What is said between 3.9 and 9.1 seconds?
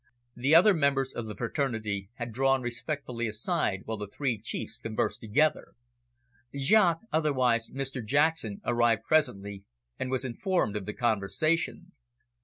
the three chiefs conversed together. Jaques, otherwise Mr Jackson, arrived